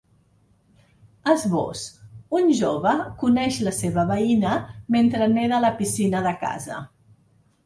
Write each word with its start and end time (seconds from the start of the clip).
Esbós: 1.33 1.83
Un 2.39 2.49
jove 2.61 2.93
coneix 3.25 3.59
la 3.69 3.75
seva 3.81 4.07
veïna 4.13 4.55
mentre 4.97 5.29
neda 5.37 5.61
a 5.61 5.65
la 5.69 5.73
piscina 5.85 6.25
de 6.31 6.35
casa. 6.47 6.83